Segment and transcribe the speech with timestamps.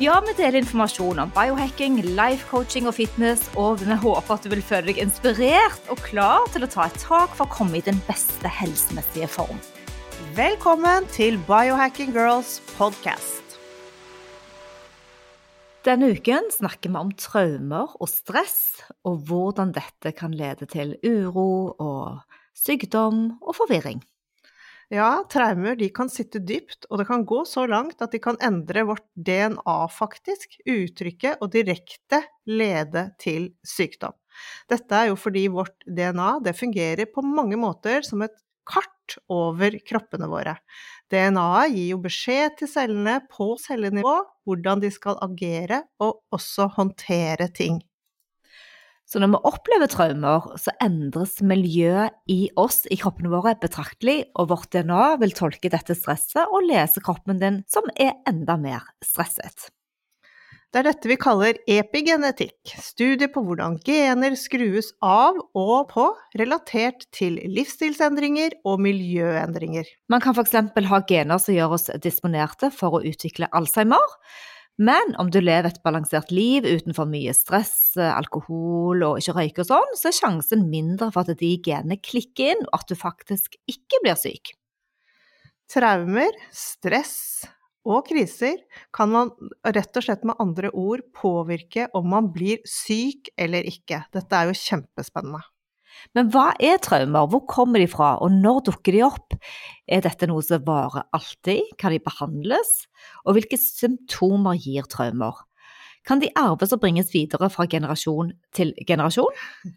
[0.00, 4.48] Ja, vi deler informasjon om biohacking, life coaching og fitness, og vi håper at du
[4.48, 7.84] vil føle deg inspirert og klar til å ta et tak for å komme i
[7.84, 9.60] den beste helsemessige form.
[10.38, 13.58] Velkommen til Biohacking Girls podcast.
[15.84, 21.76] Denne uken snakker vi om traumer og stress, og hvordan dette kan lede til uro
[21.76, 22.24] og
[22.56, 24.00] sykdom og forvirring.
[24.90, 28.38] Ja, traumer de kan sitte dypt, og det kan gå så langt at de kan
[28.42, 34.16] endre vårt DNA faktisk, uttrykket, og direkte lede til sykdom.
[34.70, 38.34] Dette er jo fordi vårt DNA det fungerer på mange måter som et
[38.66, 40.56] kart over kroppene våre.
[41.10, 47.46] DNA-et gir jo beskjed til cellene på cellenivå hvordan de skal agere og også håndtere
[47.54, 47.78] ting.
[49.10, 54.52] Så når vi opplever traumer, så endres miljøet i oss, i kroppene våre, betraktelig, og
[54.52, 59.72] vårt DNA vil tolke dette stresset og lese kroppen din som er enda mer stresset.
[60.70, 66.04] Det er dette vi kaller epigenetikk, studier på hvordan gener skrues av og på
[66.38, 69.90] relatert til livsstilsendringer og miljøendringer.
[70.06, 70.54] Man kan f.eks.
[70.92, 74.14] ha gener som gjør oss disponerte for å utvikle Alzheimer.
[74.80, 79.66] Men om du lever et balansert liv uten for mye stress, alkohol og ikke røyker
[79.68, 83.58] sånn, så er sjansen mindre for at de genene klikker inn, og at du faktisk
[83.68, 84.54] ikke blir syk.
[85.70, 87.44] Traumer, stress
[87.84, 88.56] og kriser
[88.96, 89.30] kan man
[89.68, 94.02] rett og slett med andre ord påvirke om man blir syk eller ikke.
[94.16, 95.44] Dette er jo kjempespennende.
[96.16, 99.36] Men hva er traumer, hvor kommer de fra, og når dukker de opp?
[99.90, 102.72] Er dette noe som varer alltid, kan de behandles,
[103.24, 105.44] og hvilke symptomer gir traumer?
[106.08, 109.44] Kan de arves og bringes videre fra generasjon til generasjon?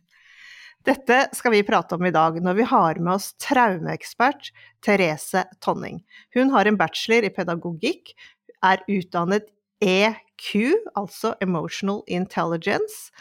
[0.87, 4.49] Dette skal vi prate om i dag når vi har med oss traumeekspert
[4.83, 6.01] Therese Tonning.
[6.35, 8.11] Hun har en bachelor i pedagogikk,
[8.63, 9.47] er utdannet
[9.83, 13.11] EQ, altså Emotional Intelligence,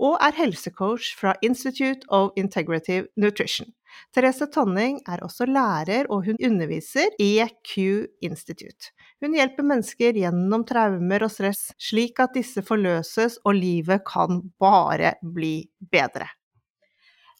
[0.00, 3.68] og er helsecoach fra Institute of Integrative Nutrition.
[4.14, 8.92] Therese Tonning er også lærer, og hun underviser i EQ Institute.
[9.20, 15.16] Hun hjelper mennesker gjennom traumer og stress, slik at disse forløses og livet kan bare
[15.20, 16.30] bli bedre.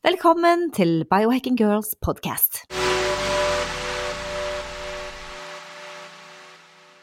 [0.05, 2.65] Velkommen til Biohacking Girls podcast.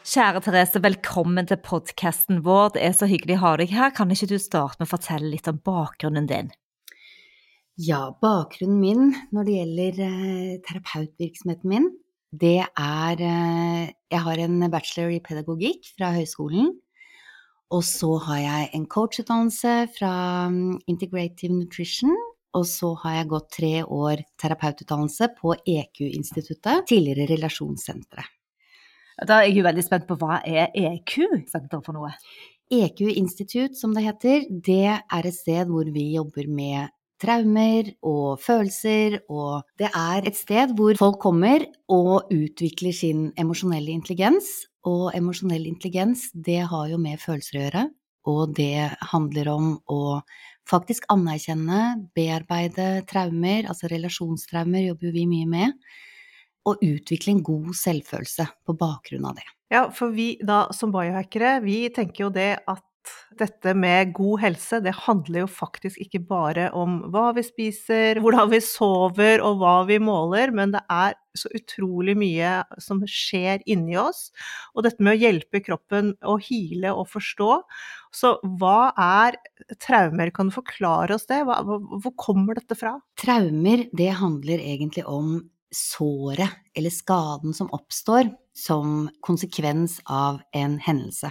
[0.08, 2.70] Kjære Therese, velkommen til podkasten vår.
[2.78, 3.90] Det er så hyggelig å ha deg her.
[3.92, 6.48] Kan ikke du starte med å fortelle litt om bakgrunnen din?
[7.76, 11.90] Ja, bakgrunnen min når det gjelder eh, terapeutvirksomheten min,
[12.32, 16.72] det er eh, Jeg har en bachelor i pedagogikk fra høyskolen.
[17.76, 20.14] Og så har jeg en coachutdannelse fra
[20.48, 22.16] um, Integrative Nutrition.
[22.56, 28.37] Og så har jeg gått tre år terapeututdannelse på EQ-instituttet, tidligere Relasjonssenteret.
[29.26, 32.12] Da er jeg jo veldig spent på hva er EQ-senter for noe?
[32.70, 38.38] EQ Institute, som det heter, det er et sted hvor vi jobber med traumer og
[38.44, 44.68] følelser, og det er et sted hvor folk kommer og utvikler sin emosjonelle intelligens.
[44.86, 47.82] Og emosjonell intelligens, det har jo med følelser å gjøre,
[48.30, 50.20] og det handler om å
[50.68, 55.90] faktisk anerkjenne, bearbeide traumer, altså relasjonstraumer jobber vi mye med
[56.68, 59.46] og utvikle en god selvfølelse på bakgrunn av det.
[59.72, 62.84] Ja, for vi da som biohackere, vi tenker jo det at
[63.38, 68.50] dette med god helse, det handler jo faktisk ikke bare om hva vi spiser, hvordan
[68.52, 73.96] vi sover og hva vi måler, men det er så utrolig mye som skjer inni
[74.00, 74.28] oss.
[74.74, 77.50] Og dette med å hjelpe kroppen å hile og forstå.
[78.14, 79.38] Så hva er
[79.84, 80.32] traumer?
[80.34, 81.44] Kan du forklare oss det?
[81.46, 82.96] hvor kommer dette fra?
[83.20, 85.38] Traumer, det handler egentlig om
[85.74, 91.30] såret eller skaden som oppstår som konsekvens av en hendelse.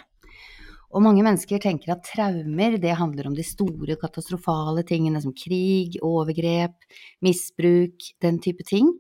[0.96, 5.98] Og mange mennesker tenker at traumer det handler om de store, katastrofale tingene som krig,
[6.06, 6.78] overgrep,
[7.26, 8.94] misbruk, den type ting.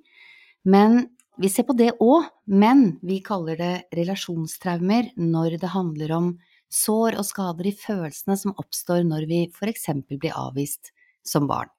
[0.68, 1.06] Men
[1.40, 6.30] vi ser på det òg, men vi kaller det relasjonstraumer når det handler om
[6.74, 9.42] sår og skader i følelsene som oppstår når vi
[9.72, 10.92] eksempel blir avvist
[11.24, 11.72] som barn.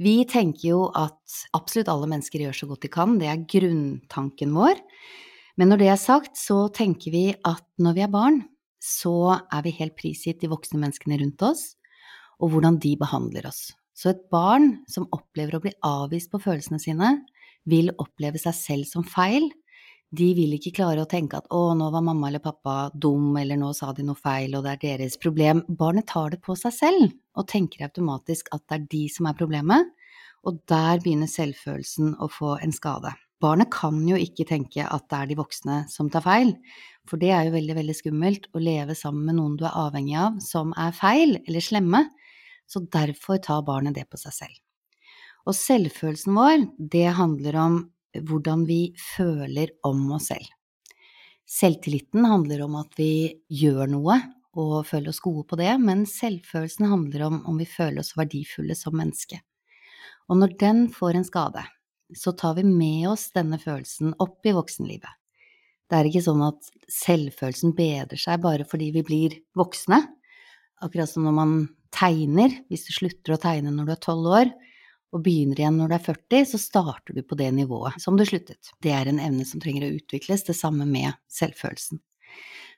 [0.00, 4.54] Vi tenker jo at absolutt alle mennesker gjør så godt de kan, det er grunntanken
[4.56, 4.80] vår.
[5.60, 8.40] Men når det er sagt, så tenker vi at når vi er barn,
[8.82, 11.74] så er vi helt prisgitt de voksne menneskene rundt oss,
[12.42, 13.70] og hvordan de behandler oss.
[13.94, 17.12] Så et barn som opplever å bli avvist på følelsene sine,
[17.68, 19.46] vil oppleve seg selv som feil.
[20.12, 23.60] De vil ikke klare å tenke at å, nå var mamma eller pappa dum, eller
[23.60, 25.62] nå sa de noe feil, og det er deres problem.
[25.68, 29.36] Barnet tar det på seg selv, og tenker automatisk at det er de som er
[29.38, 29.90] problemet,
[30.42, 33.12] og der begynner selvfølelsen å få en skade.
[33.42, 36.52] Barnet kan jo ikke tenke at det er de voksne som tar feil,
[37.08, 40.18] for det er jo veldig, veldig skummelt å leve sammen med noen du er avhengig
[40.18, 42.04] av, som er feil eller slemme,
[42.70, 44.60] så derfor tar barnet det på seg selv.
[45.42, 47.80] Og selvfølelsen vår, det handler om
[48.28, 50.46] hvordan vi føler om oss selv.
[51.48, 53.12] Selvtilliten handler om at vi
[53.50, 54.20] gjør noe
[54.58, 58.76] og føle oss gode på det, men selvfølelsen handler om om vi føler oss verdifulle
[58.76, 59.40] som menneske.
[60.28, 61.64] Og når den får en skade,
[62.16, 65.10] så tar vi med oss denne følelsen opp i voksenlivet.
[65.88, 69.98] Det er ikke sånn at selvfølelsen bedrer seg bare fordi vi blir voksne.
[70.84, 71.56] Akkurat som når man
[71.92, 74.52] tegner, hvis du slutter å tegne når du er tolv år,
[75.12, 78.24] og begynner igjen når du er 40, så starter du på det nivået som du
[78.24, 78.72] sluttet.
[78.80, 82.00] Det er en evne som trenger å utvikles, det samme med selvfølelsen.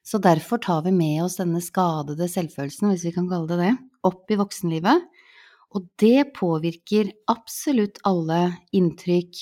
[0.04, 3.72] Så derfor tar vi med oss denne skadede selvfølelsen, hvis vi kan kalle det det,
[4.04, 5.06] opp i voksenlivet,
[5.74, 9.40] og det påvirker absolutt alle inntrykk,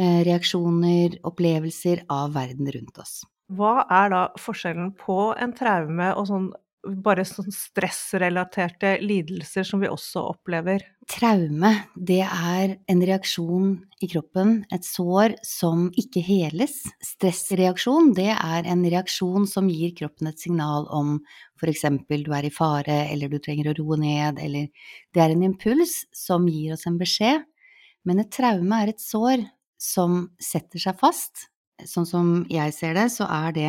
[0.00, 3.20] eh, reaksjoner, opplevelser av verden rundt oss.
[3.52, 6.50] Hva er da forskjellen på en traume og sånn
[6.80, 10.82] bare sånn stressrelaterte lidelser som vi også opplever?
[11.10, 16.78] Traume, det er en reaksjon i kroppen, et sår som ikke heles.
[17.04, 21.18] Stressreaksjon, det er en reaksjon som gir kroppen et signal om
[21.68, 24.70] eksempel du er i fare, eller du trenger å roe ned, eller
[25.12, 27.44] det er en impuls som gir oss en beskjed.
[28.08, 29.44] Men et traume er et sår
[29.80, 31.50] som setter seg fast.
[31.84, 33.68] Sånn som jeg ser det, så er det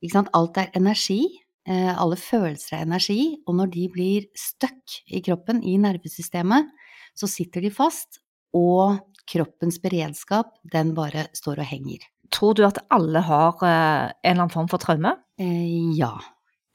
[0.00, 1.24] ikke sant, alt er energi.
[1.70, 6.72] Eh, alle følelser av energi, og når de blir stuck i kroppen, i nervesystemet,
[7.14, 8.18] så sitter de fast,
[8.56, 8.98] og
[9.30, 12.02] kroppens beredskap, den bare står og henger.
[12.34, 15.14] Tror du at alle har eh, en eller annen form for traume?
[15.38, 16.14] Eh, ja,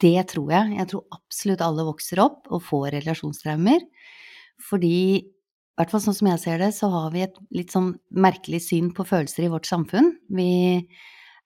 [0.00, 0.76] det tror jeg.
[0.78, 3.84] Jeg tror absolutt alle vokser opp og får relasjonstraumer,
[4.70, 7.90] fordi i hvert fall sånn som jeg ser det, så har vi et litt sånn
[8.16, 10.14] merkelig syn på følelser i vårt samfunn.
[10.32, 10.48] Vi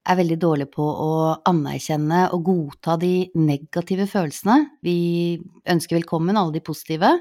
[0.09, 1.13] er veldig dårlig på å
[1.49, 4.57] anerkjenne og godta de negative følelsene.
[4.85, 7.13] Vi ønsker velkommen alle de positive,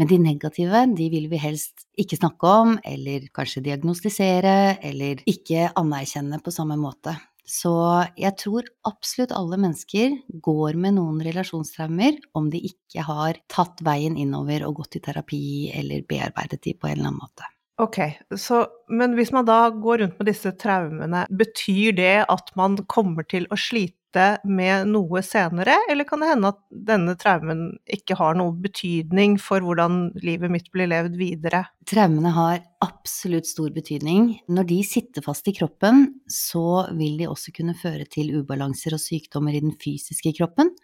[0.00, 5.70] men de negative de vil vi helst ikke snakke om, eller kanskje diagnostisere, eller ikke
[5.80, 7.16] anerkjenne på samme måte.
[7.50, 7.72] Så
[8.20, 10.14] jeg tror absolutt alle mennesker
[10.44, 15.42] går med noen relasjonstraumer om de ikke har tatt veien innover og gått i terapi
[15.74, 17.48] eller bearbeidet de på en eller annen måte.
[17.80, 17.96] Ok,
[18.36, 23.24] så, men hvis man da går rundt med disse traumene, betyr det at man kommer
[23.28, 23.96] til å slite
[24.44, 26.58] med noe senere, eller kan det hende at
[26.90, 31.62] denne traumen ikke har noe betydning for hvordan livet mitt blir levd videre?
[31.88, 34.34] Traumene har absolutt stor betydning.
[34.50, 39.00] Når de sitter fast i kroppen, så vil de også kunne føre til ubalanser og
[39.00, 40.74] sykdommer i den fysiske kroppen.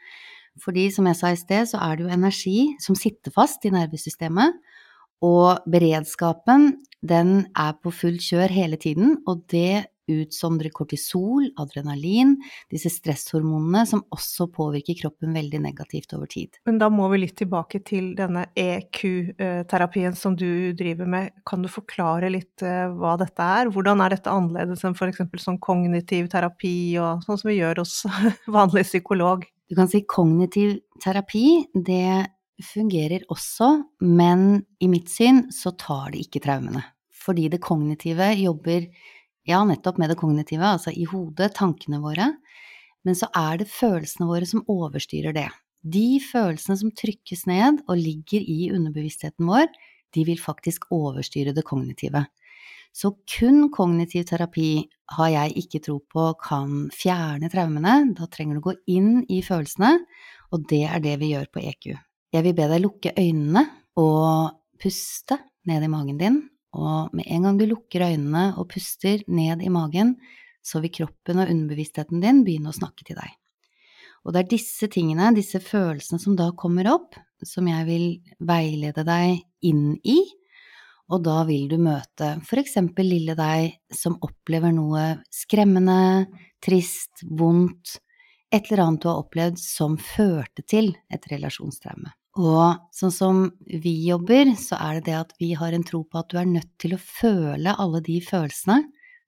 [0.64, 3.74] Fordi, som jeg sa i sted, så er det jo energi som sitter fast i
[3.74, 4.56] nervesystemet.
[5.24, 6.74] Og beredskapen,
[7.06, 12.36] den er på fullt kjør hele tiden, og det utsondrer kortisol, adrenalin,
[12.70, 16.60] disse stresshormonene som også påvirker kroppen veldig negativt over tid.
[16.68, 21.34] Men da må vi litt tilbake til denne EQ-terapien som du driver med.
[21.48, 23.72] Kan du forklare litt eh, hva dette er?
[23.74, 25.24] Hvordan er dette annerledes enn f.eks.
[25.42, 27.98] sånn kognitiv terapi og sånn som vi gjør hos
[28.58, 29.46] vanlig psykolog?
[29.66, 33.68] Du kan si kognitiv terapi, det fungerer også,
[34.00, 36.84] men i mitt syn så tar det ikke traumene.
[37.12, 38.86] Fordi det kognitive jobber,
[39.46, 42.32] ja, nettopp med det kognitive, altså i hodet, tankene våre,
[43.06, 45.48] men så er det følelsene våre som overstyrer det.
[45.86, 49.68] De følelsene som trykkes ned og ligger i underbevisstheten vår,
[50.14, 52.24] de vil faktisk overstyre det kognitive.
[52.96, 54.86] Så kun kognitiv terapi
[55.18, 58.14] har jeg ikke tro på kan fjerne traumene.
[58.16, 59.98] Da trenger du å gå inn i følelsene,
[60.50, 61.90] og det er det vi gjør på EQ.
[62.36, 63.62] Jeg vil be deg lukke øynene
[63.96, 66.34] og puste ned i magen din,
[66.76, 70.18] og med en gang du lukker øynene og puster ned i magen,
[70.60, 73.30] så vil kroppen og underbevisstheten din begynne å snakke til deg.
[74.26, 77.16] Og det er disse tingene, disse følelsene som da kommer opp,
[77.46, 78.06] som jeg vil
[78.44, 80.18] veilede deg inn i.
[81.08, 86.26] Og da vil du møte for eksempel lille deg som opplever noe skremmende,
[86.60, 88.00] trist, vondt,
[88.52, 92.12] et eller annet du har opplevd som førte til et relasjonstraume.
[92.36, 96.20] Og sånn som vi jobber, så er det det at vi har en tro på
[96.20, 98.82] at du er nødt til å føle alle de følelsene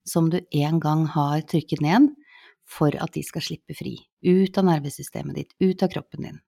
[0.07, 2.11] som du en gang har trykket ned,
[2.69, 3.95] for at de skal slippe fri.
[4.21, 6.39] Ut av nervesystemet ditt, ut av kroppen din.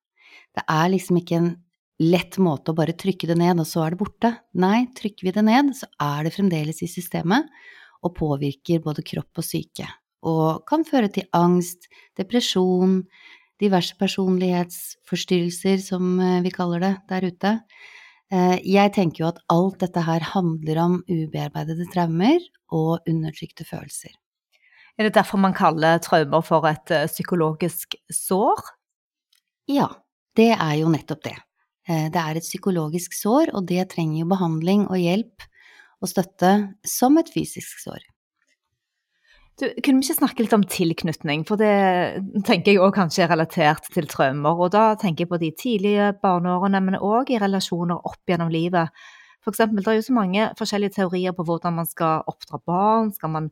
[0.54, 1.52] Det er liksom ikke en
[2.02, 4.32] lett måte å bare trykke det ned, og så er det borte.
[4.62, 7.50] Nei, trykker vi det ned, så er det fremdeles i systemet,
[8.06, 9.90] og påvirker både kropp og syke.
[10.30, 13.02] Og kan føre til angst, depresjon,
[13.62, 17.54] diverse personlighetsforstyrrelser, som eh, vi kaller det der ute.
[18.32, 22.42] Eh, jeg tenker jo at alt dette her handler om ubearbeidede traumer
[22.74, 24.14] og undertrykte følelser.
[24.98, 28.66] Er det derfor man kaller traumer for et eh, psykologisk sår?
[29.72, 29.88] Ja,
[30.38, 31.38] det er jo nettopp det.
[31.92, 35.44] Det er et psykologisk sår, og det trenger jo behandling og hjelp
[36.02, 36.52] og støtte
[36.88, 38.06] som et fysisk sår.
[39.60, 41.72] Du, kunne vi ikke snakke litt om tilknytning, for det
[42.48, 44.56] tenker jeg òg kanskje er relatert til traumer.
[44.58, 48.90] Og da tenker jeg på de tidlige barneårene, men òg i relasjoner opp gjennom livet.
[49.42, 53.14] For eksempel, det er jo så mange forskjellige teorier på hvordan man skal oppdra barn.
[53.14, 53.52] Skal man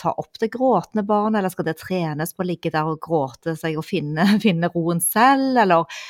[0.00, 3.56] ta opp det gråtende barnet, eller skal det trenes på å ligge der og gråte
[3.58, 6.00] seg og finne, finne roen selv, eller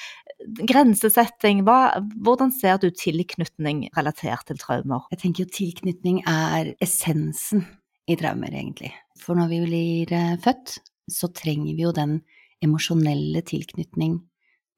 [0.68, 5.04] grensesetting, hva, hvordan ser du tilknytning relatert til traumer?
[5.12, 7.66] Jeg tenker jo tilknytning er essensen
[8.09, 8.92] i traumer, egentlig.
[9.21, 10.78] For når vi blir eh, født,
[11.11, 12.21] så trenger vi jo den
[12.64, 14.19] emosjonelle tilknytning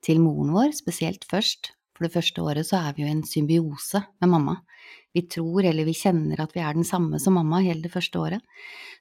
[0.05, 1.73] til moren vår, spesielt først.
[1.93, 4.57] For det første året så er vi jo en symbiose med mamma.
[5.13, 8.19] Vi tror eller vi kjenner at vi er den samme som mamma hele det første
[8.19, 8.41] året.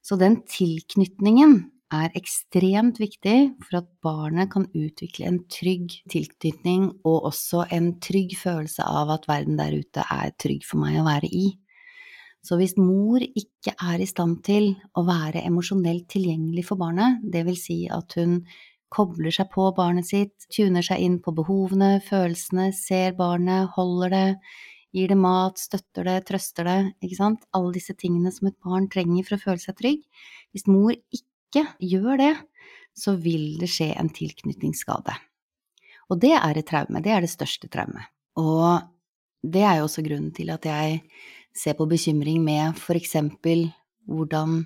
[0.04, 1.62] Så den tilknytningen
[1.92, 8.36] er ekstremt viktig for at barnet kan utvikle en trygg tilknytning og også en trygg
[8.40, 11.52] følelse av at verden der ute er trygg for meg å være i.
[12.42, 17.58] Så hvis mor ikke er i stand til å være emosjonelt tilgjengelig for barnet, vil
[17.60, 18.40] si at hun
[18.92, 24.28] kobler seg på barnet sitt, tuner seg inn på behovene, følelsene, ser barnet, holder det,
[24.92, 28.90] gir det mat, støtter det, trøster det, ikke sant, alle disse tingene som et barn
[28.92, 30.02] trenger for å føle seg trygg.
[30.52, 32.34] Hvis mor ikke gjør det,
[32.98, 35.16] så vil det skje en tilknytningsskade.
[36.12, 38.12] Og det er et traume, det er det største traumet.
[38.42, 38.82] Og
[39.42, 41.00] det er jo også grunnen til at jeg
[41.58, 43.68] se på bekymring med eksempel
[44.10, 44.64] hvordan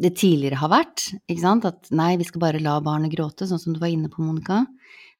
[0.00, 3.60] det tidligere har vært, ikke sant, at nei, vi skal bare la barnet gråte, sånn
[3.60, 4.62] som du var inne på, Monica.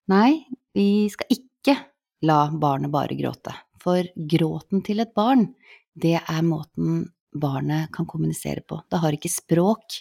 [0.08, 1.76] Nei, vi skal ikke
[2.24, 5.50] la barnet bare gråte, for gråten til et barn,
[5.92, 8.80] det er måten barnet kan kommunisere på.
[8.88, 10.00] Det har ikke språk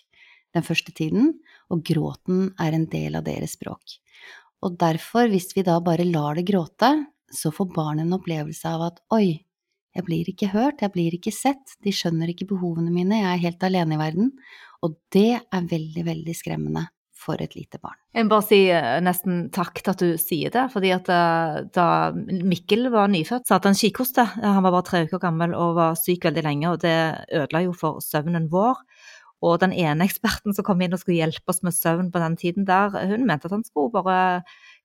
[0.55, 1.33] den første tiden,
[1.69, 3.99] og gråten er en del av deres språk.
[4.65, 6.89] Og derfor, hvis vi da bare lar det gråte,
[7.29, 9.37] så får barnet en opplevelse av at oi,
[9.95, 13.43] jeg blir ikke hørt, jeg blir ikke sett, de skjønner ikke behovene mine, jeg er
[13.47, 14.31] helt alene i verden.
[14.85, 16.85] Og det er veldig, veldig skremmende
[17.19, 17.97] for et lite barn.
[18.15, 21.57] Jeg må bare si eh, nesten takk til at du sier det, fordi at eh,
[21.75, 24.25] da Mikkel var nyfødt, så hadde han kikhoste.
[24.39, 26.95] Han var bare tre uker gammel og var syk veldig lenge, og det
[27.41, 28.79] ødela jo for søvnen vår.
[29.45, 32.35] Og den ene eksperten som kom inn og skulle hjelpe oss med søvn på den
[32.39, 34.19] tiden der, hun mente at han skulle bare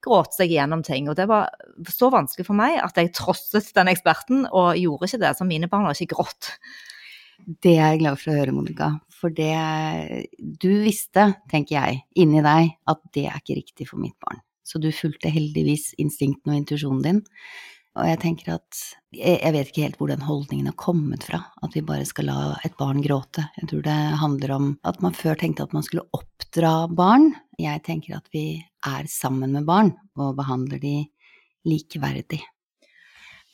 [0.05, 1.09] gråte seg gjennom ting.
[1.11, 1.51] Og det var
[1.91, 5.35] så vanskelig for meg at jeg trosset den eksperten og gjorde ikke det.
[5.39, 6.55] Så mine barn har ikke grått.
[7.45, 8.91] Det er jeg glad for å høre, Monica.
[9.15, 14.17] For det Du visste, tenker jeg, inni deg at det er ikke riktig for mitt
[14.23, 14.43] barn.
[14.65, 17.25] Så du fulgte heldigvis instinktene og intuisjonen din.
[17.95, 18.81] Og jeg tenker at
[19.15, 22.39] Jeg vet ikke helt hvor den holdningen har kommet fra, at vi bare skal la
[22.67, 23.45] et barn gråte.
[23.61, 27.29] Jeg tror det handler om at man før tenkte at man skulle oppdra barn.
[27.61, 30.97] Jeg tenker at vi er sammen med barn og behandler de
[31.69, 32.43] likeverdig.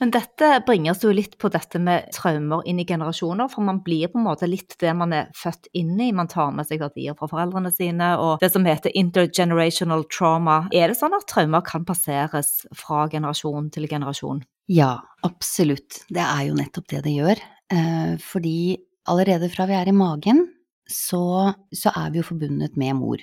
[0.01, 3.83] Men dette bringer oss jo litt på dette med traumer inn i generasjoner, for man
[3.85, 6.09] blir på en måte litt det man er født inn i.
[6.17, 10.63] Man tar med seg verdier fra foreldrene sine, og det som heter intergenerational trauma.
[10.73, 14.41] Er det sånn at traumer kan passeres fra generasjon til generasjon?
[14.73, 14.95] Ja,
[15.27, 16.07] absolutt.
[16.09, 17.45] Det er jo nettopp det det gjør.
[17.77, 18.79] Eh, fordi
[19.11, 20.47] allerede fra vi er i magen,
[20.89, 23.21] så, så er vi jo forbundet med mor.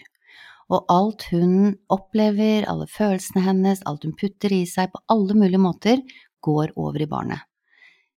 [0.68, 5.62] Og alt hun opplever, alle følelsene hennes, alt hun putter i seg på alle mulige
[5.64, 6.02] måter,
[6.44, 7.46] går over i barnet.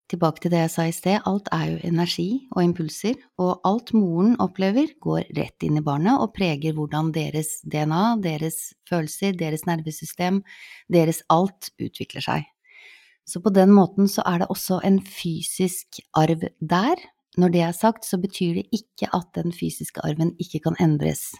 [0.08, 3.92] Tilbake til det jeg sa i sted, alt er jo energi og impulser, og alt
[3.92, 9.66] moren opplever, går rett inn i barnet og preger hvordan deres DNA, deres følelser, deres
[9.68, 10.40] nervesystem,
[10.88, 12.48] deres alt utvikler seg.
[13.28, 16.96] Så på den måten så er det også en fysisk arv der.
[17.36, 21.34] Når det er sagt, så betyr det ikke at den fysiske arven ikke kan endres.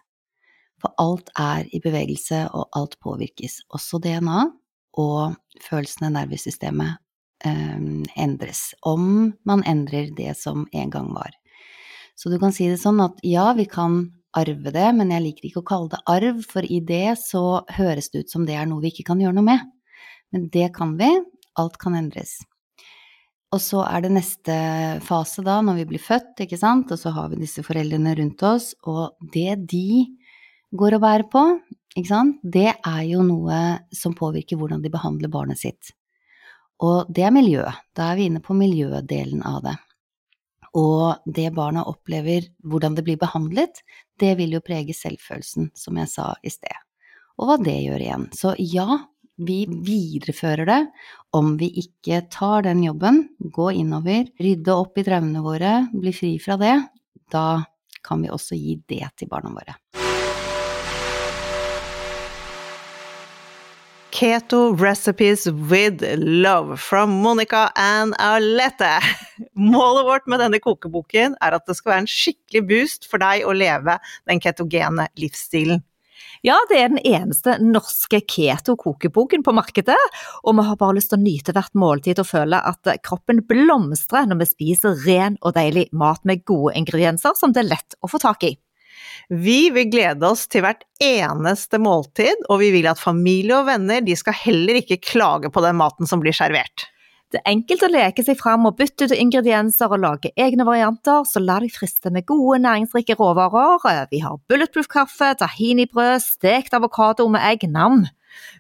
[0.83, 4.45] For alt er i bevegelse, og alt påvirkes, også DNA,
[4.99, 6.99] og følelsene, nervesystemet,
[7.45, 7.81] eh,
[8.17, 8.75] endres.
[8.83, 11.35] Om man endrer det som en gang var.
[12.19, 15.49] Så du kan si det sånn at ja, vi kan arve det, men jeg liker
[15.49, 18.67] ikke å kalle det arv, for i det så høres det ut som det er
[18.69, 19.67] noe vi ikke kan gjøre noe med.
[20.35, 21.09] Men det kan vi.
[21.59, 22.37] Alt kan endres.
[23.55, 24.55] Og så er det neste
[25.07, 28.45] fase da, når vi blir født, ikke sant, og så har vi disse foreldrene rundt
[28.45, 30.05] oss, og det de
[30.77, 31.45] går og bærer på,
[31.97, 35.93] ikke sant, det er jo noe som påvirker hvordan de behandler barnet sitt.
[36.85, 37.65] Og det er miljø.
[37.97, 39.77] Da er vi inne på miljødelen av det.
[40.79, 43.83] Og det barna opplever, hvordan det blir behandlet,
[44.21, 46.85] det vil jo prege selvfølelsen, som jeg sa i sted.
[47.39, 48.27] Og hva det gjør igjen.
[48.37, 49.01] Så ja,
[49.39, 50.81] vi viderefører det
[51.35, 56.37] om vi ikke tar den jobben, gå innover, rydde opp i traumene våre, bli fri
[56.43, 56.77] fra det.
[57.33, 57.63] Da
[58.05, 59.79] kan vi også gi det til barna våre.
[64.19, 68.99] Keto Recipes with Love from Monica and Alette.
[69.55, 73.47] Målet vårt med denne kokeboken er at det skal være en skikkelig boost for deg
[73.47, 73.95] å leve
[74.27, 75.85] den ketogene livsstilen.
[76.43, 80.03] Ja, det er den eneste norske keto-kokeboken på markedet,
[80.43, 84.27] og vi har bare lyst til å nyte hvert måltid og føle at kroppen blomstrer
[84.27, 88.11] når vi spiser ren og deilig mat med gode ingredienser som det er lett å
[88.11, 88.57] få tak i.
[89.29, 94.05] Vi vil glede oss til hvert eneste måltid, og vi vil at familie og venner
[94.05, 96.89] de skal heller ikke klage på den maten som blir servert.
[97.29, 101.27] Det er enkelt å leke seg fram og bytte ut ingredienser og lage egne varianter,
[101.29, 104.07] så la deg friste med gode, næringsrike råvarer.
[104.09, 108.07] Vi har bulletproof-kaffe, tahinibrød, stekt avokado med egg, nam.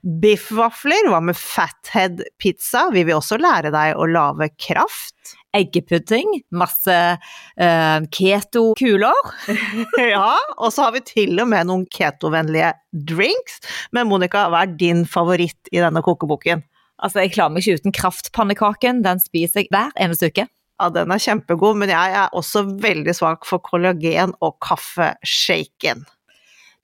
[0.05, 2.91] Biffvafler, hva med fathead-pizza?
[2.93, 9.31] Vi vil også lære deg å lage kraft eggepudding, masse eh, keto-kuler.
[10.15, 13.61] ja, og så har vi til og med noen ketovennlige drinks.
[13.95, 16.65] Men Monica, hva er din favoritt i denne kokeboken?
[16.99, 19.03] Altså, Jeg klarer meg ikke uten kraftpannekaken.
[19.07, 20.49] Den spiser jeg hver eneste uke.
[20.79, 26.05] Ja, den er kjempegod, men jeg er også veldig svak for kollagen og kaffeshaken.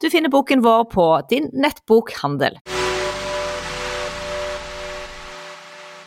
[0.02, 2.58] Du finner boken vår på din nettbokhandel.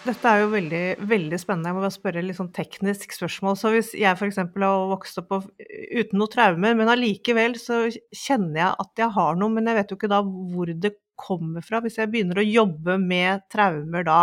[0.08, 1.72] Dette er jo veldig, veldig spennende.
[1.72, 3.58] Jeg må bare spørre litt sånn teknisk spørsmål.
[3.60, 4.40] Så hvis jeg f.eks.
[4.40, 7.82] har vokst opp uten noen traumer, men allikevel så
[8.16, 11.66] kjenner jeg at jeg har noe, men jeg vet jo ikke da hvor det kommer
[11.66, 11.82] fra.
[11.84, 14.22] Hvis jeg begynner å jobbe med traumer da,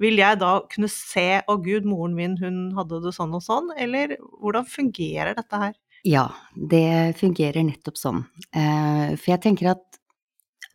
[0.00, 3.74] vil jeg da kunne se 'Å gud, moren min, hun hadde det sånn og sånn',
[3.76, 5.74] eller hvordan fungerer dette her?
[6.06, 8.24] Ja, det fungerer nettopp sånn.
[8.54, 9.98] Eh, for jeg tenker at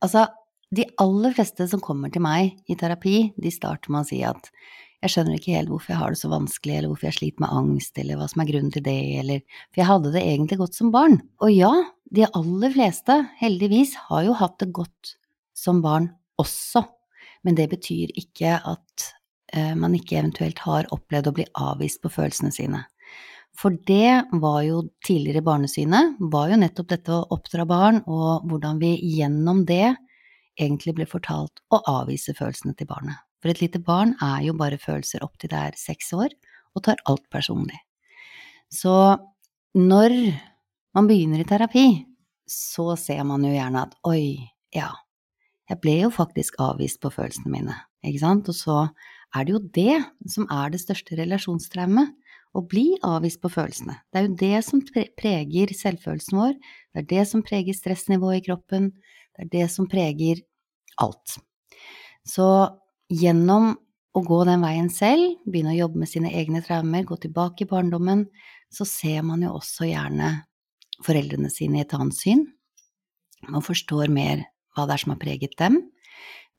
[0.04, 0.28] altså
[0.74, 4.50] de aller fleste som kommer til meg i terapi, de starter med å si at
[5.04, 7.54] jeg skjønner ikke helt hvorfor jeg har det så vanskelig, eller hvorfor jeg sliter med
[7.60, 10.80] angst, eller hva som er grunnen til det, eller For jeg hadde det egentlig godt
[10.80, 11.20] som barn.
[11.46, 11.72] Og ja,
[12.16, 15.14] de aller fleste, heldigvis, har jo hatt det godt
[15.56, 16.10] som barn
[16.42, 16.82] også,
[17.46, 19.06] men det betyr ikke at
[19.54, 22.82] uh, man ikke eventuelt har opplevd å bli avvist på følelsene sine.
[23.56, 28.82] For det var jo tidligere barnesynet, var jo nettopp dette å oppdra barn, og hvordan
[28.82, 29.94] vi gjennom det
[30.60, 33.20] egentlig blir fortalt å avvise følelsene til barnet.
[33.42, 36.34] For et lite barn er jo bare følelser opp til det er seks år,
[36.76, 37.78] og tar alt personlig.
[38.74, 38.92] Så
[39.78, 40.16] når
[40.96, 41.88] man begynner i terapi,
[42.50, 44.92] så ser man jo gjerne at oi, ja,
[45.70, 48.78] jeg ble jo faktisk avvist på følelsene mine, ikke sant, og så
[49.36, 49.96] er det jo det
[50.32, 52.14] som er det største relasjonstraumet,
[52.56, 53.98] å bli avvist på følelsene.
[54.14, 54.82] Det er jo det som
[55.20, 56.54] preger selvfølelsen vår,
[56.96, 58.94] det er det som preger stressnivået i kroppen,
[59.36, 60.42] det er det som preger
[61.02, 61.38] alt.
[62.26, 62.48] Så
[63.12, 63.74] gjennom
[64.16, 67.70] å gå den veien selv, begynne å jobbe med sine egne traumer, gå tilbake i
[67.70, 68.26] barndommen,
[68.72, 70.32] så ser man jo også gjerne
[71.04, 72.46] foreldrene sine i et annet syn.
[73.52, 74.46] Man forstår mer
[74.76, 75.82] hva det er som har preget dem.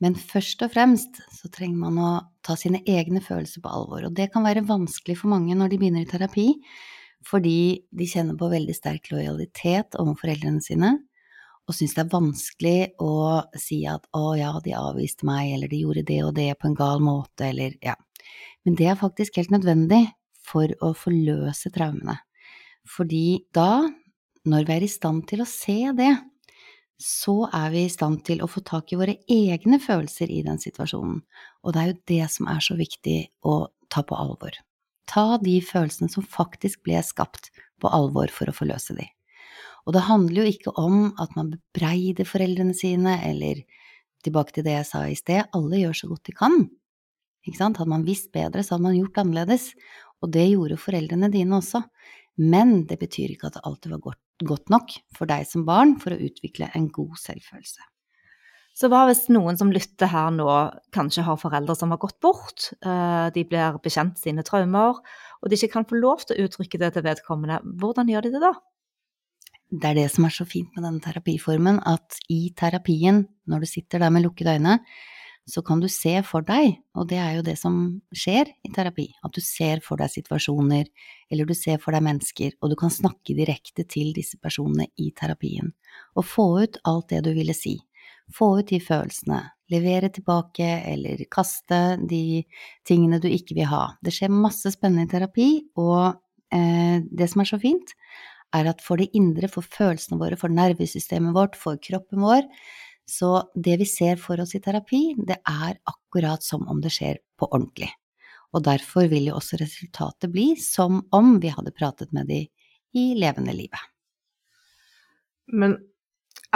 [0.03, 2.11] Men først og fremst så trenger man å
[2.45, 5.79] ta sine egne følelser på alvor, og det kan være vanskelig for mange når de
[5.81, 6.51] begynner i terapi,
[7.25, 10.93] fordi de kjenner på veldig sterk lojalitet overfor foreldrene sine,
[11.67, 15.81] og syns det er vanskelig å si at å ja, de avviste meg, eller de
[15.83, 17.97] gjorde det og det på en gal måte, eller ja.
[18.63, 20.05] Men det er faktisk helt nødvendig
[20.47, 22.17] for å forløse traumene.
[22.87, 23.83] Fordi da,
[24.47, 26.13] når vi er i stand til å se det,
[26.97, 30.57] så er vi i stand til å få tak i våre egne følelser i den
[30.61, 31.19] situasjonen.
[31.63, 33.59] Og det er jo det som er så viktig å
[33.93, 34.55] ta på alvor.
[35.07, 39.05] Ta de følelsene som faktisk ble skapt, på alvor for å forløse de.
[39.87, 43.63] Og det handler jo ikke om at man bebreider foreldrene sine, eller
[44.25, 46.57] tilbake til det jeg sa i sted, alle gjør så godt de kan.
[47.47, 47.79] Ikke sant?
[47.79, 49.71] Hadde man visst bedre, så hadde man gjort annerledes.
[50.19, 51.85] Og det gjorde foreldrene dine også.
[52.37, 55.95] Men det betyr ikke at det alltid var godt, godt nok for deg som barn
[56.01, 57.85] for å utvikle en god selvfølelse.
[58.77, 60.45] Så hva hvis noen som lytter her nå,
[60.93, 64.99] kanskje har foreldre som har gått bort, eh, de blir bekjent sine traumer,
[65.41, 68.35] og de ikke kan få lov til å uttrykke det til vedkommende, hvordan gjør de
[68.35, 68.51] det da?
[69.67, 73.67] Det er det som er så fint med denne terapiformen, at i terapien, når du
[73.67, 74.77] sitter der med lukkede øyne,
[75.47, 77.75] så kan du se for deg, og det er jo det som
[78.15, 80.87] skjer i terapi, at du ser for deg situasjoner,
[81.31, 85.13] eller du ser for deg mennesker, og du kan snakke direkte til disse personene i
[85.15, 85.71] terapien,
[86.19, 87.77] og få ut alt det du ville si.
[88.35, 89.39] Få ut de følelsene,
[89.71, 92.43] levere tilbake eller kaste de
[92.87, 93.85] tingene du ikke vil ha.
[94.03, 95.49] Det skjer masse spennende i terapi,
[95.79, 96.19] og
[96.51, 97.95] eh, det som er så fint,
[98.55, 102.47] er at for det indre, for følelsene våre, for nervesystemet vårt, for kroppen vår,
[103.07, 107.21] så det vi ser for oss i terapi, det er akkurat som om det skjer
[107.39, 107.89] på ordentlig.
[108.55, 112.41] Og derfor vil jo også resultatet bli som om vi hadde pratet med de
[112.97, 113.79] i levende livet.
[115.47, 115.77] Men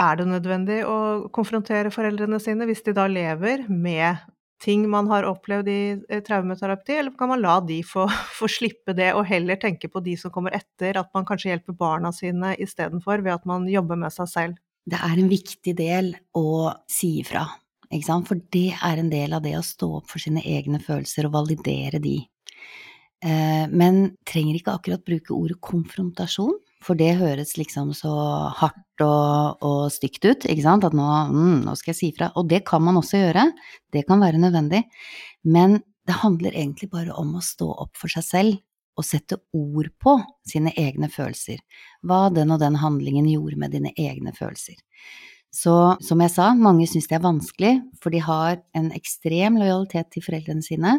[0.00, 4.20] er det nødvendig å konfrontere foreldrene sine hvis de da lever med
[4.62, 8.06] ting man har opplevd i eh, traumeterapi, eller kan man la de få,
[8.38, 11.78] få, slippe det, og heller tenke på de som kommer etter, at man kanskje hjelper
[11.78, 14.60] barna sine istedenfor, ved at man jobber med seg selv?
[14.88, 17.44] det er en viktig del å si ifra,
[17.92, 20.80] ikke sant, for det er en del av det å stå opp for sine egne
[20.82, 22.16] følelser og validere de.
[23.22, 28.12] Eh, men trenger ikke akkurat bruke ordet konfrontasjon, for det høres liksom så
[28.58, 32.32] hardt og, og stygt ut, ikke sant, at nå, mm, nå skal jeg si ifra.
[32.38, 33.46] Og det kan man også gjøre,
[33.94, 34.84] det kan være nødvendig,
[35.46, 38.60] men det handler egentlig bare om å stå opp for seg selv
[38.98, 40.16] og sette ord på
[40.48, 41.62] sine egne følelser,
[42.04, 44.76] hva den og den handlingen gjorde med dine egne følelser.
[45.52, 50.12] Så som jeg sa, mange syns det er vanskelig, for de har en ekstrem lojalitet
[50.12, 50.98] til foreldrene sine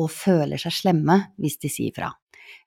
[0.00, 2.10] og føler seg slemme hvis de sier fra.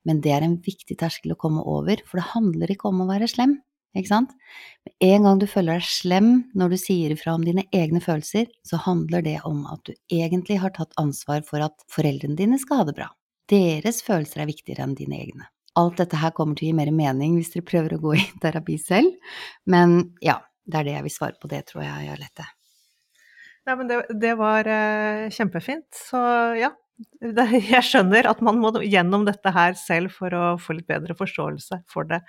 [0.07, 3.09] Men det er en viktig terskel å komme over, for det handler ikke om å
[3.09, 3.57] være slem,
[3.97, 4.33] ikke sant?
[4.85, 8.49] Med en gang du føler deg slem når du sier ifra om dine egne følelser,
[8.67, 12.83] så handler det om at du egentlig har tatt ansvar for at foreldrene dine skal
[12.83, 13.11] ha det bra.
[13.49, 15.47] Deres følelser er viktigere enn dine egne.
[15.77, 18.27] Alt dette her kommer til å gi mer mening hvis dere prøver å gå i
[18.43, 19.33] terapi selv,
[19.69, 21.49] men ja, det er det jeg vil svare på.
[21.51, 22.47] Det tror jeg gjør lette.
[23.67, 25.87] Ja, men det, det var uh, kjempefint.
[25.91, 26.19] Så
[26.59, 26.71] ja,
[27.21, 31.81] jeg skjønner at man må gjennom dette her selv for å få litt bedre forståelse
[31.89, 32.21] for det.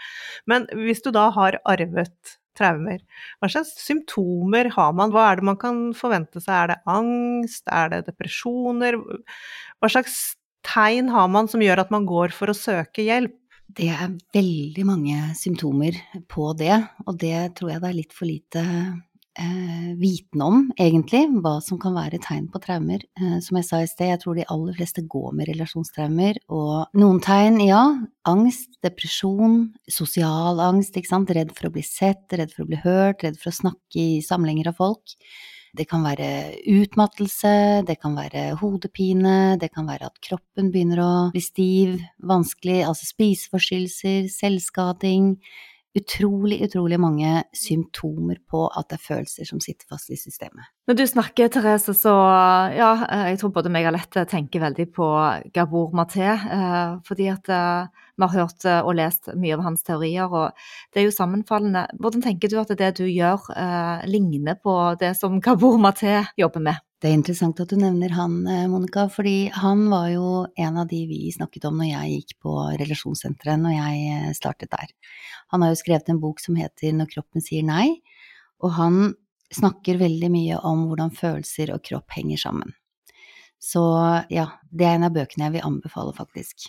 [0.50, 3.00] Men hvis du da har arvet traumer,
[3.38, 5.12] hva slags symptomer har man?
[5.14, 6.54] Hva er det man kan forvente seg?
[6.54, 7.64] Er det angst?
[7.70, 8.98] Er det depresjoner?
[9.78, 10.18] Hva slags
[10.66, 13.36] tegn har man som gjør at man går for å søke hjelp?
[13.68, 15.96] Det er veldig mange symptomer
[16.32, 16.72] på det,
[17.04, 18.62] og det tror jeg det er litt for lite
[19.40, 23.04] eh, viten om, egentlig, hva som kan være tegn på traumer.
[23.20, 26.98] Eh, som jeg sa i sted, jeg tror de aller fleste går med relasjonstraumer, og
[26.98, 27.82] noen tegn, ja,
[28.28, 32.82] angst, depresjon, sosial angst, ikke sant, redd for å bli sett, redd for å bli
[32.82, 35.16] hørt, redd for å snakke i samlinger av folk.
[35.76, 41.10] Det kan være utmattelse, det kan være hodepine, det kan være at kroppen begynner å
[41.34, 45.34] bli stiv, vanskelig, altså spiseforstyrrelser, selvskading.
[45.96, 50.68] Utrolig, utrolig mange symptomer på at det er følelser som sitter fast i systemet.
[50.86, 52.12] Når du snakker, Therese, så
[52.76, 52.90] ja,
[53.30, 55.08] jeg tror både meg og Lette tenker veldig på
[55.54, 56.28] Gabor Maté.
[56.28, 60.52] Eh, fordi at eh, vi har hørt eh, og lest mye av hans teorier, og
[60.92, 61.86] det er jo sammenfallende.
[61.96, 66.68] Hvordan tenker du at det du gjør, eh, ligner på det som Gabor Maté jobber
[66.68, 66.84] med?
[66.98, 70.88] Det er interessant at du nevner han, eh, Monica, fordi han var jo en av
[70.90, 74.90] de vi snakket om når jeg gikk på relasjonssenteret, når jeg eh, startet der.
[75.54, 78.00] Han har jo skrevet en bok som heter Når kroppen sier nei,
[78.58, 79.14] og han
[79.54, 82.74] snakker veldig mye om hvordan følelser og kropp henger sammen.
[83.62, 83.80] Så
[84.34, 86.66] ja, det er en av bøkene jeg vil anbefale, faktisk.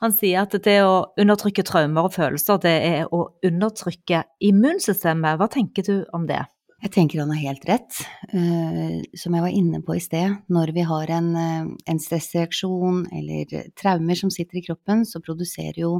[0.00, 5.36] Han sier at det å undertrykke traumer og følelser, det er å undertrykke immunsystemet.
[5.36, 6.46] Hva tenker du om det?
[6.78, 7.96] Jeg tenker han har helt rett.
[8.30, 13.02] Uh, som jeg var inne på i sted, når vi har en, uh, en, stressreaksjon
[13.18, 15.92] eller traumer som sitter i kroppen, så produserer jo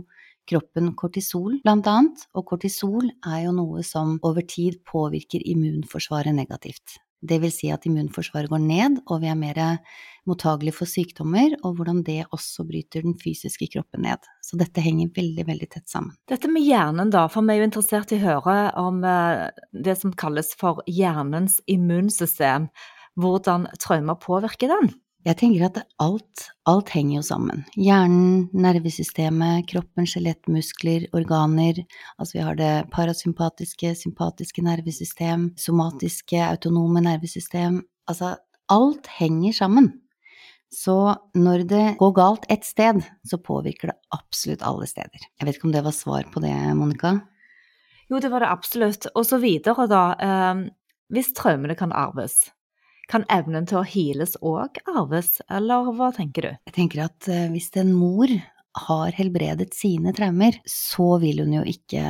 [0.48, 2.22] kroppen kortisol, blant annet.
[2.38, 7.00] Og kortisol er jo noe som over tid påvirker immunforsvaret negativt.
[7.18, 9.58] Det vil si at immunforsvaret går ned, og vi er mer
[10.28, 14.28] mottagelige for sykdommer, og hvordan det også bryter den fysiske kroppen ned.
[14.44, 16.14] Så dette henger veldig, veldig tett sammen.
[16.30, 19.98] Dette med hjernen, da, for vi er jo interessert i å høre om eh, det
[20.00, 22.70] som kalles for hjernens immunsystem.
[23.18, 24.92] Hvordan traumer påvirker den?
[25.26, 27.64] Jeg tenker at alt, alt henger jo sammen.
[27.76, 31.82] Hjernen, nervesystemet, kroppen, skjelettmuskler, organer.
[32.16, 37.82] Altså vi har det parasympatiske, sympatiske nervesystem, somatiske, autonome nervesystem.
[38.08, 38.36] Altså
[38.72, 39.90] alt henger sammen.
[40.74, 40.94] Så
[41.38, 45.24] når det går galt ett sted, så påvirker det absolutt alle steder.
[45.40, 47.14] Jeg vet ikke om det var svar på det, Monica?
[48.08, 49.08] Jo, det var det absolutt.
[49.14, 50.02] Og så videre, da.
[50.20, 50.62] Eh,
[51.12, 52.50] hvis traumene kan arves,
[53.08, 56.50] kan evnen til å heales òg arves, eller hva tenker du?
[56.68, 58.32] Jeg tenker at eh, hvis en mor
[58.88, 62.04] har helbredet sine traumer, så vil hun jo ikke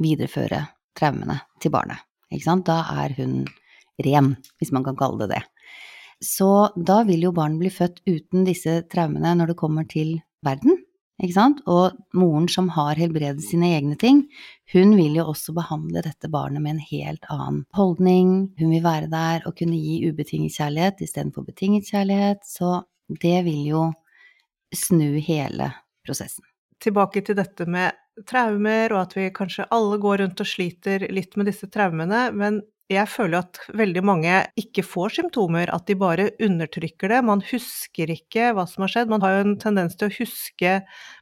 [0.00, 0.64] videreføre
[0.98, 2.00] traumene til barnet.
[2.32, 2.68] Ikke sant?
[2.68, 3.42] Da er hun
[4.04, 5.44] ren, hvis man kan kalle det det.
[6.24, 10.80] Så da vil jo barnet bli født uten disse traumene når det kommer til verden.
[11.18, 11.62] Ikke sant?
[11.66, 14.22] Og moren som har helbredet sine egne ting,
[14.72, 18.52] hun vil jo også behandle dette barnet med en helt annen holdning.
[18.60, 22.46] Hun vil være der og kunne gi ubetinget kjærlighet istedenfor betinget kjærlighet.
[22.46, 22.84] Så
[23.22, 23.88] det vil jo
[24.74, 25.72] snu hele
[26.06, 26.46] prosessen.
[26.78, 31.34] Tilbake til dette med traumer, og at vi kanskje alle går rundt og sliter litt
[31.38, 36.30] med disse traumene, men jeg føler at veldig mange ikke får symptomer, at de bare
[36.40, 37.18] undertrykker det.
[37.26, 39.10] Man husker ikke hva som har skjedd.
[39.12, 40.78] Man har jo en tendens til å huske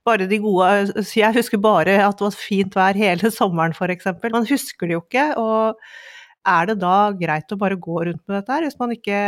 [0.06, 0.68] bare de gode
[1.10, 4.12] Jeg husker bare at det var fint vær hele sommeren, f.eks.
[4.22, 5.26] Man husker det jo ikke.
[5.42, 9.18] Og er det da greit å bare gå rundt med dette her, hvis man ikke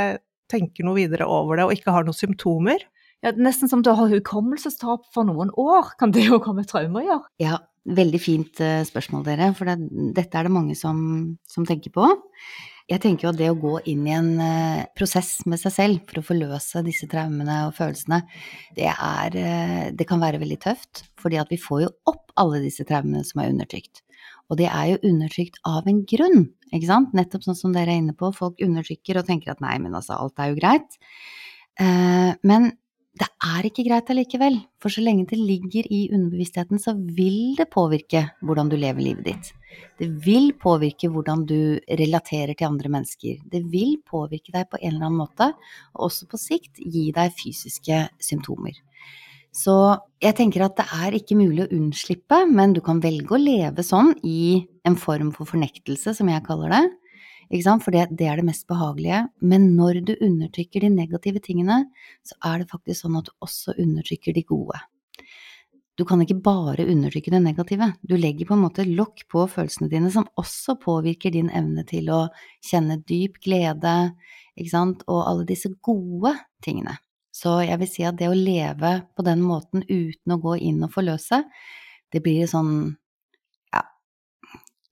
[0.48, 2.86] tenker noe videre over det og ikke har noen symptomer?
[3.26, 5.90] Ja, nesten som du har hukommelsestap for noen år.
[5.98, 7.32] Kan det jo komme traumer å gjøre?
[7.42, 9.78] Ja, Veldig fint eh, spørsmål, dere, for det,
[10.16, 10.98] dette er det mange som,
[11.48, 12.08] som, tenker på.
[12.88, 16.08] Jeg tenker jo at det å gå inn i en uh, prosess med seg selv
[16.08, 18.22] for å forløse disse traumene og følelsene,
[18.76, 22.62] det, er, uh, det kan være veldig tøft, fordi at vi får jo opp alle
[22.64, 24.02] disse traumene som er undertrykt.
[24.48, 27.12] Og det er jo undertrykt av en grunn, ikke sant?
[27.16, 30.16] Nettopp sånn som dere er inne på, folk undertrykker og tenker at nei, men altså,
[30.16, 30.96] alt er jo greit.
[32.48, 32.70] Men
[33.18, 37.68] det er ikke greit allikevel, for så lenge det ligger i underbevisstheten, så vil det
[37.72, 39.50] påvirke hvordan du lever livet ditt.
[39.98, 43.40] Det vil påvirke hvordan du relaterer til andre mennesker.
[43.42, 45.50] Det vil påvirke deg på en eller annen måte,
[45.96, 48.78] og også på sikt gi deg fysiske symptomer.
[49.54, 49.74] Så
[50.22, 53.82] jeg tenker at det er ikke mulig å unnslippe, men du kan velge å leve
[53.86, 56.84] sånn i en form for fornektelse, som jeg kaller det.
[57.48, 59.24] For det, det, er det mest behagelige.
[59.40, 61.86] Men når du undertrykker de negative tingene,
[62.26, 64.80] så er det faktisk sånn at du også undertrykker de gode.
[65.98, 67.88] Du kan ikke bare undertrykke det negative.
[68.06, 72.12] Du legger på en måte lokk på følelsene dine, som også påvirker din evne til
[72.14, 72.20] å
[72.68, 73.96] kjenne dyp glede,
[74.54, 76.94] ikke sant, og alle disse gode tingene.
[77.34, 80.84] Så jeg vil si at det å leve på den måten uten å gå inn
[80.86, 81.42] og forløse,
[82.14, 82.94] det blir sånn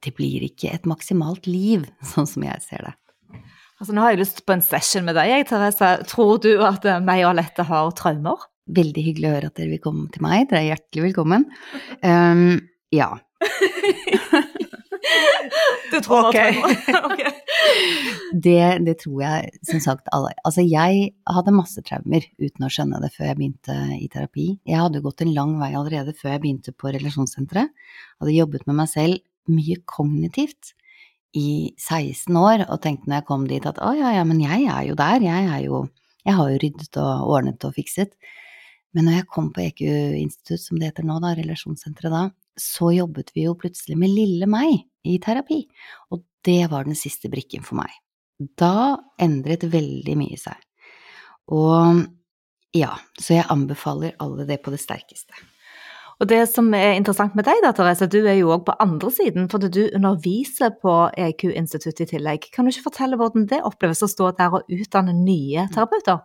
[0.05, 2.95] det blir ikke et maksimalt liv, sånn som jeg ser det.
[3.77, 5.91] Altså, nå har jeg lyst på en session med deg, Therese.
[6.09, 8.47] Tror du at eh, meg og Alette har traumer?
[8.77, 10.47] Veldig hyggelig å høre at dere vil komme til meg.
[10.49, 11.45] Dere er hjertelig velkommen.
[12.01, 12.57] Um,
[12.95, 13.11] ja.
[15.93, 16.57] du tror okay.
[17.11, 17.35] okay.
[18.33, 23.03] det, det, tror jeg som sagt alle Altså, jeg hadde masse traumer uten å skjønne
[23.05, 24.49] det før jeg begynte i terapi.
[24.65, 27.77] Jeg hadde gått en lang vei allerede før jeg begynte på relasjonssenteret.
[28.23, 29.21] Hadde jobbet med meg selv
[29.53, 30.73] mye kognitivt
[31.37, 34.67] i 16 år og tenkte når jeg kom dit at å ja, ja, men jeg
[34.73, 35.87] er jo der, jeg er jo
[36.27, 38.17] Jeg har jo ryddet og ordnet og fikset.
[38.91, 42.23] Men når jeg kom på EQ-institutt, som det heter nå, da, relasjonssenteret da,
[42.59, 45.61] så jobbet vi jo plutselig med lille meg i terapi.
[46.11, 47.95] Og det var den siste brikken for meg.
[48.59, 50.59] Da endret veldig mye seg.
[51.55, 52.03] Og
[52.75, 55.47] ja, så jeg anbefaler alle det på det sterkeste.
[56.17, 59.11] Og det som er interessant med deg, da, Therese, du er jo òg på andre
[59.13, 62.47] siden, fordi du underviser på EQ-instituttet i tillegg.
[62.55, 66.23] Kan du ikke fortelle hvordan det oppleves å stå der og utdanne nye terapeuter?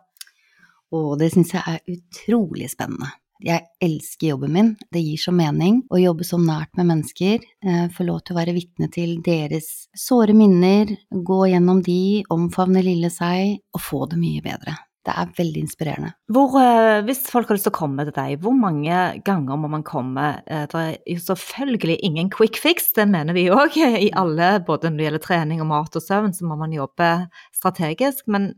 [0.95, 3.12] Og det syns jeg er utrolig spennende.
[3.41, 7.88] Jeg elsker jobben min, det gir så mening å jobbe så nært med mennesker, eh,
[7.89, 13.10] få lov til å være vitne til deres såre minner, gå gjennom de, omfavne lille
[13.10, 14.77] seg og få det mye bedre.
[15.02, 16.12] Det er veldig inspirerende.
[16.30, 19.70] Hvor, eh, hvis folk har lyst til å komme til deg, hvor mange ganger må
[19.74, 20.44] man komme?
[20.46, 23.78] Eh, det er jo selvfølgelig ingen quick fix, det mener vi òg.
[23.82, 27.10] I alle, både når det gjelder trening og mat og søvn, så må man jobbe
[27.58, 28.28] strategisk.
[28.28, 28.54] Men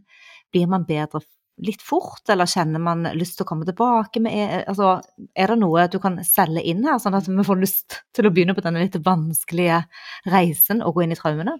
[0.51, 1.23] blir man bedre
[1.63, 4.19] litt fort, eller kjenner man lyst til å komme tilbake?
[4.19, 4.97] Med, eh, altså,
[5.35, 8.33] er det noe du kan selge inn her, sånn at vi får lyst til å
[8.33, 9.85] begynne på denne litt vanskelige
[10.27, 11.55] reisen og gå inn i traumene?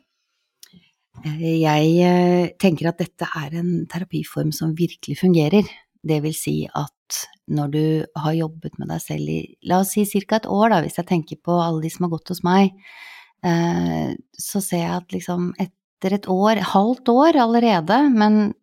[1.22, 5.68] Eh, jeg eh, tenker at dette er en terapiform som virkelig fungerer.
[6.04, 7.20] Det vil si at
[7.54, 7.86] når du
[8.18, 9.38] har jobbet med deg selv i
[9.70, 10.40] la oss si ca.
[10.40, 12.74] et år, da, hvis jeg tenker på alle de som har gått hos meg,
[13.46, 18.54] eh, så ser jeg at liksom etter et år, halvt år allerede, men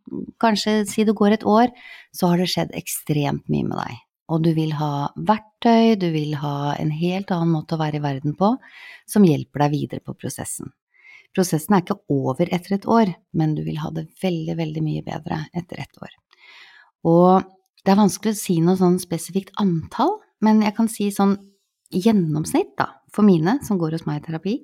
[0.43, 1.71] kanskje si det går et år,
[2.13, 4.03] så har det skjedd ekstremt mye med deg.
[4.31, 8.05] Og du vil ha verktøy, du vil ha en helt annen måte å være i
[8.05, 8.53] verden på,
[9.09, 10.71] som hjelper deg videre på prosessen.
[11.37, 15.05] Prosessen er ikke over etter et år, men du vil ha det veldig, veldig mye
[15.07, 16.14] bedre etter ett år.
[17.07, 17.47] Og
[17.85, 21.37] det er vanskelig å si noe sånn spesifikt antall, men jeg kan si sånn
[21.95, 24.57] gjennomsnitt, da, for mine som går hos meg i terapi,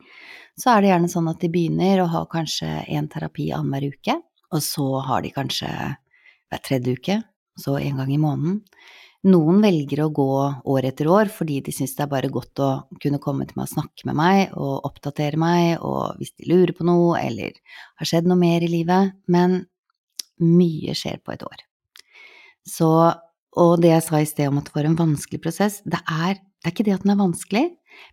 [0.58, 4.18] så er det gjerne sånn at de begynner å ha kanskje én terapi annenhver uke,
[4.54, 7.18] og så har de kanskje hver tredje uke,
[7.58, 8.60] så en gang i måneden.
[9.26, 10.32] Noen velger å gå
[10.70, 12.68] år etter år fordi de syns det er bare godt å
[13.02, 16.70] kunne komme til meg og snakke med meg og oppdatere meg, og hvis de lurer
[16.76, 17.56] på noe eller
[17.98, 19.64] har skjedd noe mer i livet, men
[20.42, 21.64] mye skjer på et år.
[22.66, 22.90] Så,
[23.58, 26.38] og det jeg sa i sted om at det var en vanskelig prosess, det er,
[26.38, 27.66] det er ikke det at den er vanskelig,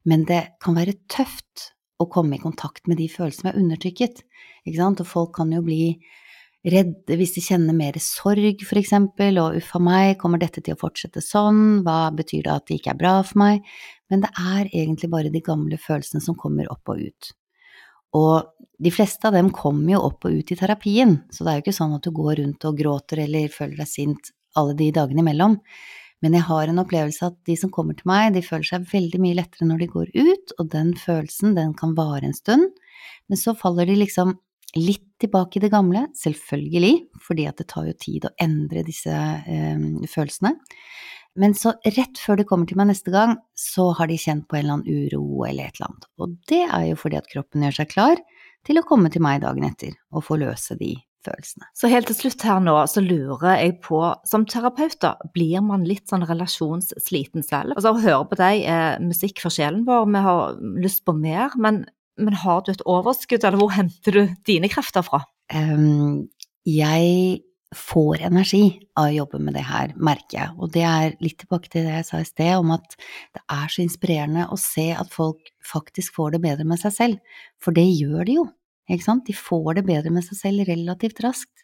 [0.10, 1.70] men det kan være tøft
[2.02, 4.24] å komme i kontakt med de følelsene som er undertrykket,
[4.66, 5.84] ikke sant, og folk kan jo bli
[6.64, 10.76] redde hvis de kjenner mer sorg, for eksempel, og uff a meg, kommer dette til
[10.76, 13.64] å fortsette sånn, hva betyr det at det ikke er bra for meg,
[14.12, 17.34] men det er egentlig bare de gamle følelsene som kommer opp og ut.
[18.14, 21.60] Og de fleste av dem kommer jo opp og ut i terapien, så det er
[21.60, 24.92] jo ikke sånn at du går rundt og gråter eller føler deg sint alle de
[24.94, 25.58] dagene imellom.
[26.24, 29.20] Men jeg har en opplevelse at de som kommer til meg, de føler seg veldig
[29.20, 32.70] mye lettere når de går ut, og den følelsen, den kan vare en stund,
[33.28, 34.38] men så faller de liksom
[34.78, 39.14] litt tilbake i det gamle, selvfølgelig, fordi at det tar jo tid å endre disse
[39.14, 40.56] eh, følelsene.
[41.40, 44.60] Men så rett før de kommer til meg neste gang, så har de kjent på
[44.60, 46.10] en eller annen uro eller et eller annet.
[46.22, 48.22] Og det er jo fordi at kroppen gjør seg klar
[48.68, 51.70] til å komme til meg dagen etter og få løse de følelsene.
[51.78, 55.88] Så helt til slutt her nå, så lurer jeg på, som terapeut, da, blir man
[55.88, 57.78] litt sånn relasjonssliten selv?
[57.78, 61.56] Altså, å høre på deg er musikk for sjelen vår, vi har lyst på mer,
[61.58, 61.86] men
[62.20, 65.24] men har du et overskudd, eller hvor henter du dine krefter fra?
[65.54, 66.30] Um,
[66.68, 67.42] jeg
[67.74, 68.66] får energi
[69.00, 70.54] av å jobbe med det her, merker jeg.
[70.62, 72.96] Og det er litt tilbake til det jeg sa i sted, om at
[73.34, 77.40] det er så inspirerende å se at folk faktisk får det bedre med seg selv.
[77.62, 78.46] For det gjør de jo,
[78.92, 79.26] ikke sant?
[79.28, 81.63] De får det bedre med seg selv relativt raskt.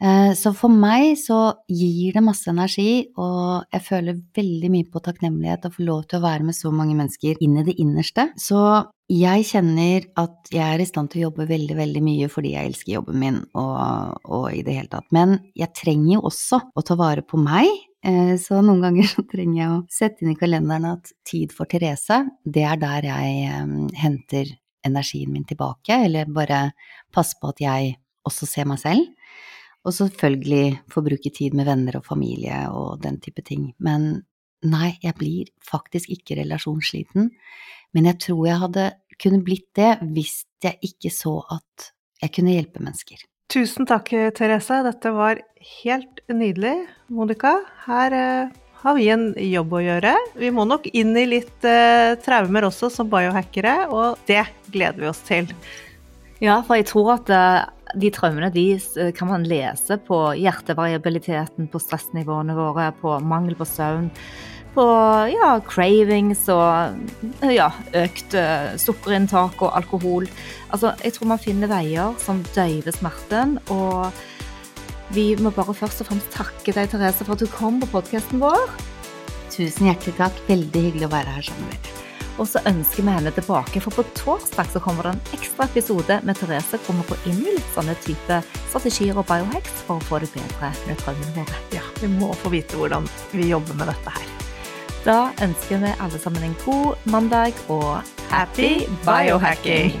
[0.00, 5.02] Eh, så for meg så gir det masse energi, og jeg føler veldig mye på
[5.04, 8.30] takknemlighet å få lov til å være med så mange mennesker inn i det innerste.
[8.40, 8.62] Så
[9.10, 12.70] jeg kjenner at jeg er i stand til å jobbe veldig, veldig mye fordi jeg
[12.70, 15.08] elsker jobben min og, og i det hele tatt.
[15.12, 17.68] Men jeg trenger jo også å ta vare på meg,
[18.06, 21.68] eh, så noen ganger så trenger jeg å sette inn i kalenderen at tid for
[21.68, 26.70] Therese, det er der jeg um, henter energien min tilbake, eller bare
[27.12, 29.10] passe på at jeg også ser meg selv.
[29.86, 33.70] Og selvfølgelig få bruke tid med venner og familie og den type ting.
[33.80, 34.22] Men
[34.66, 37.30] nei, jeg blir faktisk ikke relasjonssliten.
[37.96, 38.86] Men jeg tror jeg hadde
[39.20, 41.90] kunne blitt det hvis jeg ikke så at
[42.20, 43.20] jeg kunne hjelpe mennesker.
[43.50, 44.82] Tusen takk, Therese.
[44.86, 45.40] Dette var
[45.82, 46.76] helt nydelig.
[47.10, 48.52] Monica, her uh,
[48.84, 50.14] har vi en jobb å gjøre.
[50.38, 55.10] Vi må nok inn i litt uh, traumer også som biohackere, og det gleder vi
[55.10, 55.50] oss til.
[56.40, 61.68] Ja, for jeg tror at uh de traumene de eh, kan man lese på hjertevariabiliteten,
[61.70, 64.10] på stressnivåene våre, på mangel på søvn,
[64.74, 64.84] på
[65.32, 70.28] ja, cravings og ja, økt eh, sukkerinntak og alkohol.
[70.70, 73.58] Altså, jeg tror man finner veier som døyver smerten.
[73.70, 74.12] og
[75.10, 78.38] vi må bare først og fremst takke deg, Therese, for at du kom på podkasten
[78.42, 78.62] vår.
[79.50, 80.38] Tusen hjertelig takk.
[80.46, 82.09] Veldig hyggelig å være her sammen med dere.
[82.40, 86.20] Og så ønsker vi henne tilbake, for på torsdag så kommer det en ekstra episode
[86.24, 90.06] med Therese hvor vi går inn i litt sånne type strategier og biohacks for å
[90.08, 91.58] få det bedre med drømmene våre.
[91.76, 94.30] Ja, vi må få vite hvordan vi jobber med dette her.
[95.04, 98.00] Da ønsker vi alle sammen en god mandag og
[98.32, 100.00] happy biohacking!